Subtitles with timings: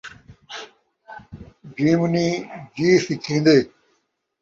[1.75, 2.31] جِیونیں
[2.75, 3.57] جی سِکھیندے